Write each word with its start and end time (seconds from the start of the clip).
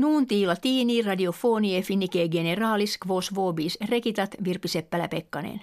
Nuunti 0.00 0.46
latini 0.46 1.02
radiofonie 1.02 1.82
finnike 1.82 2.28
generalis 2.28 2.98
quos 3.06 3.34
vobis 3.34 3.78
rekitat 3.88 4.36
Virpi 4.44 4.68
Seppälä-Pekkanen. 4.68 5.60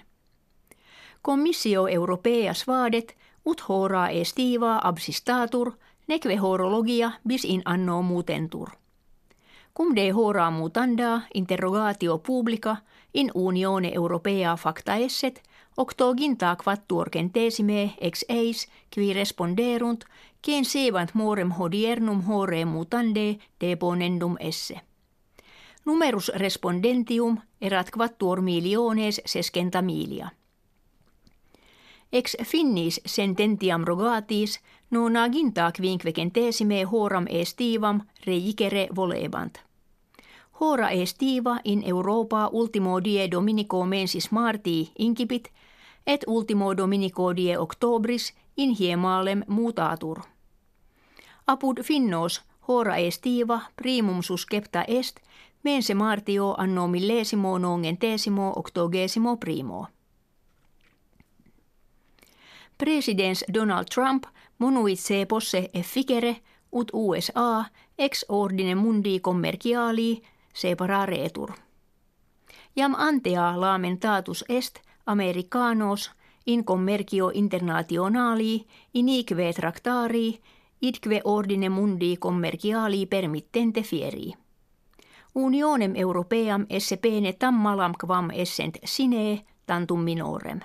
Komissio 1.22 1.86
europeas 1.86 2.66
vadet 2.66 3.16
ut 3.44 3.60
hora 3.68 4.08
estiva 4.08 4.80
absistatur 4.84 5.72
neque 6.08 6.36
horologia 6.36 7.10
bis 7.28 7.44
in 7.44 7.62
anno 7.64 8.02
mutentur. 8.02 8.68
Cum 9.76 9.96
de 9.96 10.10
hora 10.10 10.50
mutanda 10.50 11.20
interrogatio 11.34 12.18
publica 12.18 12.76
in 13.14 13.30
unione 13.34 13.90
europea 13.94 14.56
facta 14.56 14.94
esset 14.94 15.42
octoginta 15.78 16.56
quattuor 16.64 17.10
centesime 17.10 17.94
ex 18.00 18.24
eis 18.28 18.66
qui 18.94 19.12
responderunt 19.14 20.04
quien 20.42 20.64
sebant 20.64 21.14
morem 21.14 21.52
hodiernum 21.52 22.22
hore 22.28 22.64
mutande 22.64 23.38
deponendum 23.60 24.36
esse. 24.40 24.80
Numerus 25.84 26.32
respondentium 26.34 27.38
erat 27.60 27.90
quattuor 27.90 28.40
miliones 28.40 29.20
sescenta 29.24 29.82
milia. 29.82 30.30
Ex 32.12 32.36
finnis 32.44 33.00
sententiam 33.06 33.84
rogatis 33.84 34.60
non 34.90 35.16
aginta 35.16 35.72
quinque 35.72 36.12
centesime 36.12 36.84
horam 36.84 37.26
estivam 37.28 38.00
reicere 38.26 38.88
volebant. 38.96 39.58
Hora 40.60 40.90
estiva 40.90 41.60
in 41.64 41.82
Europa 41.86 42.48
ultimo 42.52 42.98
die 43.04 43.28
dominico 43.30 43.84
mensis 43.86 44.32
martii 44.32 44.90
incipit, 44.98 45.48
et 46.08 46.24
ultimo 46.26 46.76
dominico 46.76 47.36
die 47.36 47.58
octobris 47.58 48.34
in 48.56 48.70
hiemalem 48.70 49.42
mutatur. 49.48 50.20
Apud 51.46 51.82
finnos 51.82 52.42
hora 52.68 52.96
estiva 52.96 53.60
primum 53.76 54.22
suscepta 54.22 54.84
est, 54.88 55.20
mense 55.64 55.94
martio 55.94 56.54
anno 56.58 56.88
millesimo 56.88 57.58
nongentesimo 57.58 58.52
octogesimo 58.56 59.36
primo. 59.36 59.86
Presidents 62.78 63.44
Donald 63.54 63.86
Trump 63.94 64.24
monuit 64.58 64.98
se 64.98 65.26
posse 65.26 65.70
efficere 65.74 66.36
ut 66.72 66.90
USA 66.92 67.64
ex 67.98 68.24
ordine 68.28 68.74
mundi 68.74 69.20
commerciali 69.20 70.22
separaretur. 70.54 71.52
Jam 72.76 72.94
antea 72.98 73.60
lamentatus 73.60 74.44
est 74.48 74.87
Americanos 75.08 76.10
in 76.44 76.64
commercio 76.64 77.30
internationali 77.32 78.66
inique 78.92 79.52
tractari 79.52 80.38
idque 80.80 81.20
ordine 81.24 81.68
mundi 81.68 82.18
commerciali 82.18 83.06
permittente 83.06 83.82
fieri. 83.82 84.36
Unionem 85.34 85.94
Europeam 85.96 86.66
esse 86.68 86.96
pene 86.96 87.32
tammalam 87.32 87.92
quam 87.96 88.30
essent 88.30 88.76
sine 88.84 89.44
tantum 89.64 90.00
minorem. 90.00 90.60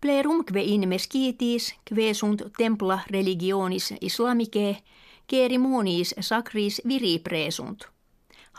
Plerumque 0.00 0.60
in 0.60 0.88
mesquitis, 0.88 1.74
kve 1.84 2.14
sunt 2.14 2.42
templa 2.56 3.04
religionis 3.06 3.94
islamike, 4.00 4.82
ceremoniis 5.26 6.14
sacris 6.20 6.80
viri 6.84 7.18
presunt. 7.18 7.91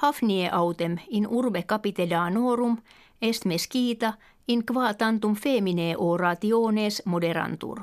Hafnie 0.04 0.50
autem 0.52 0.98
in 1.10 1.28
urbe 1.28 1.64
capitedanorum 1.64 2.78
est 3.22 3.46
mesquita 3.46 4.14
in 4.48 4.64
qua 4.66 4.94
tantum 4.94 5.36
femine 5.36 5.96
orationes 5.98 7.02
moderantur. 7.06 7.82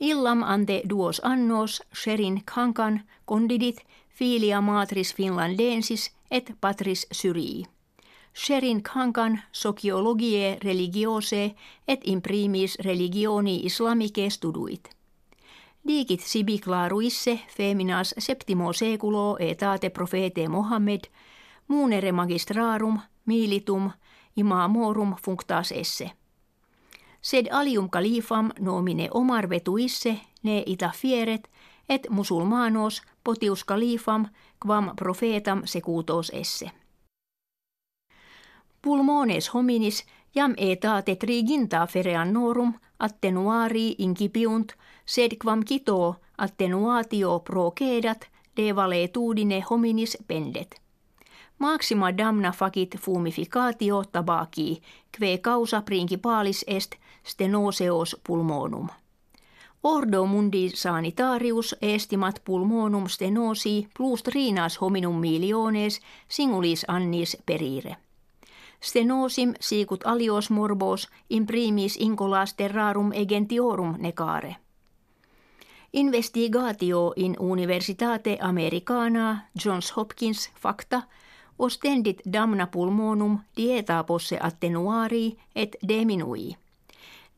Illam 0.00 0.42
ante 0.42 0.82
duos 0.88 1.20
annos 1.24 1.82
sherin 1.92 2.42
kankan 2.54 3.00
condidit 3.26 3.76
filia 4.08 4.60
matris 4.60 5.14
finlandensis 5.14 6.10
et 6.30 6.52
patris 6.60 7.06
syrii. 7.12 7.64
Sherin 8.34 8.82
Khankan 8.82 9.40
sociologie 9.52 10.58
religiose 10.64 11.54
et 11.88 12.00
imprimis 12.04 12.78
religioni 12.84 13.60
islamike 13.64 14.30
studuit. 14.30 14.95
Digit 15.86 16.20
sibi 16.20 16.58
claruisse 16.58 17.40
feminas 17.48 18.14
septimo 18.18 18.72
seculo 18.72 19.36
etate 19.38 19.90
profete 19.90 20.48
Mohammed, 20.48 21.00
muunere 21.68 22.12
magistrarum, 22.12 22.98
militum, 23.26 23.90
imamorum 24.36 25.14
functas 25.24 25.72
esse. 25.72 26.10
Sed 27.20 27.46
alium 27.50 27.90
califam 27.90 28.50
nomine 28.58 29.08
omar 29.10 29.50
vetuisse 29.50 30.20
ne 30.42 30.62
ita 30.66 30.90
fieret, 30.94 31.48
et 31.88 32.06
musulmanos 32.10 33.02
potius 33.24 33.64
califam 33.64 34.26
quam 34.66 34.90
profetam 34.96 35.62
secutos 35.64 36.30
esse 36.34 36.70
pulmones 38.86 39.54
hominis 39.54 40.04
jam 40.36 40.54
etate 40.56 41.16
triginta 41.16 41.86
fereannorum 41.86 42.74
attenuari 42.98 43.94
incipiunt 43.98 44.72
sed 45.06 45.36
quam 45.42 45.62
cito 45.64 46.16
attenuatio 46.38 47.40
procedat 47.40 48.28
de 48.56 48.76
valeetudine 48.76 49.60
hominis 49.70 50.18
pendet. 50.28 50.80
Maxima 51.58 52.16
damna 52.18 52.52
facit 52.52 52.96
fumificatio 53.00 54.04
tabaki, 54.12 54.82
kve 55.16 55.38
causa 55.38 55.82
principalis 55.82 56.64
est 56.66 56.94
stenoseos 57.24 58.16
pulmonum. 58.26 58.88
Ordo 59.82 60.26
mundi 60.26 60.70
sanitarius 60.74 61.76
estimat 61.82 62.40
pulmonum 62.44 63.08
stenosi 63.08 63.88
plus 63.96 64.22
trinas 64.22 64.80
hominum 64.80 65.14
miliones 65.14 66.00
singulis 66.28 66.84
annis 66.88 67.36
perire. 67.46 67.96
Stenosim 68.80 69.54
sicut 69.60 70.00
alios 70.04 70.50
morbos 70.50 71.08
imprimis 71.30 71.96
incolas 71.96 72.54
terrarum 72.54 73.12
egentiorum 73.12 73.94
necare. 73.98 74.56
Investigatio 75.92 77.12
in 77.16 77.36
Universitate 77.38 78.38
Americana 78.40 79.48
Johns 79.64 79.96
Hopkins 79.96 80.50
facta 80.54 81.02
ostendit 81.58 82.20
damna 82.32 82.66
pulmonum 82.66 83.38
dieta 83.56 84.04
posse 84.04 84.38
attenuari 84.40 85.36
et 85.54 85.76
diminui. 85.88 86.56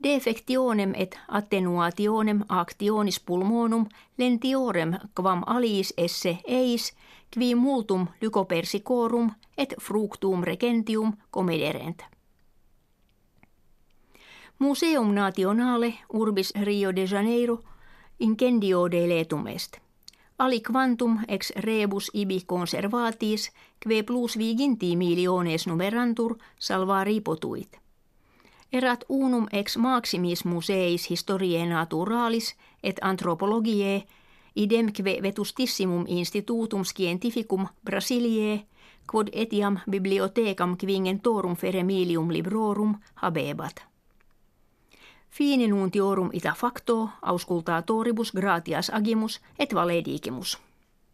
Defectionem 0.02 0.92
et 0.94 1.18
attenuationem 1.28 2.44
actionis 2.48 3.20
pulmonum 3.20 3.86
lentiorem 4.18 4.92
quam 5.14 5.42
aliis 5.46 5.94
esse 5.96 6.38
eis 6.46 6.92
qui 7.30 7.54
multum 7.54 8.06
lycopersicorum 8.20 9.30
et 9.58 9.74
fructum 9.80 10.42
regentium 10.42 11.12
comederent. 11.30 12.02
Museum 14.58 15.14
Nationale 15.14 15.94
Urbis 16.12 16.52
Rio 16.62 16.96
de 16.96 17.06
Janeiro 17.06 17.64
incendio 18.20 18.90
de 18.90 19.08
letum 19.08 19.46
est. 19.46 19.78
Ali 20.38 20.60
quantum 20.60 21.18
ex 21.28 21.52
rebus 21.56 22.10
ibi 22.14 22.44
conservatis, 22.46 23.52
kve 23.80 24.02
plus 24.02 24.38
viginti 24.38 24.96
miliones 24.96 25.66
numerantur 25.66 26.36
salvari 26.58 27.20
potuit. 27.20 27.87
Erat 28.72 29.04
unum 29.08 29.46
ex 29.52 29.76
maximis 29.76 30.44
museis 30.44 31.10
historiae 31.10 31.66
naturalis 31.66 32.56
et 32.82 32.96
anthropologiae 33.02 34.04
idemque 34.56 35.22
vetustissimum 35.22 36.04
institutum 36.06 36.84
scientificum 36.84 37.66
Brasiliae, 37.84 38.66
quod 39.10 39.28
etiam 39.32 39.78
bibliothecam 39.90 40.76
torum 41.22 41.56
feremilium 41.56 42.32
librorum 42.32 42.94
habebat. 43.14 43.82
Fine 45.30 45.68
nuntiorum 45.68 46.30
ita 46.32 46.52
facto 46.52 47.10
auscultatoribus 47.22 48.32
gratias 48.32 48.90
agimus 48.90 49.40
et 49.58 49.74
valedigimus. 49.74 50.58